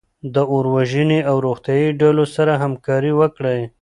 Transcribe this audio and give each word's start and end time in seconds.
د 0.33 0.35
اور 0.51 0.65
وژنې 0.75 1.19
او 1.29 1.35
روغتیایي 1.45 1.89
ډلو 2.01 2.25
سره 2.35 2.53
همکاري 2.63 3.11
وکړئ. 3.19 3.61